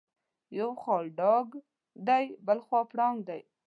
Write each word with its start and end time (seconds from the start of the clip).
یو 0.59 0.69
خوا 0.81 0.97
ډاګ 1.19 1.47
دی 2.07 2.25
بلخوا 2.45 2.81
پړانګ 2.91 3.17
دی. 3.29 3.41